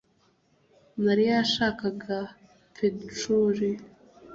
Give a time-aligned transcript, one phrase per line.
[1.05, 2.17] Mariya yashakaga
[2.75, 3.69] pedicure